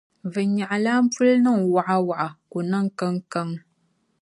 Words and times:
Vinyaɣililana 0.33 1.09
puli 1.13 1.33
niŋ 1.43 1.57
wɔɣawɔɣa 1.73 2.27
ku 2.51 2.57
niŋ 2.71 2.85
kiŋkiŋ. 2.97 3.49